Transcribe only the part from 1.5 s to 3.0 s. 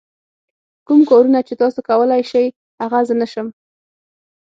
تاسو کولای شئ هغه